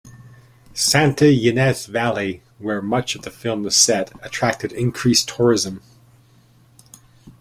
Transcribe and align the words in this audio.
Santa 0.73 1.25
Ynez 1.25 1.85
Valley, 1.87 2.41
where 2.57 2.81
much 2.81 3.13
of 3.13 3.21
the 3.21 3.29
film 3.29 3.63
is 3.67 3.75
set, 3.75 4.11
attracted 4.25 4.71
increased 4.71 5.29
tourism. 5.29 5.79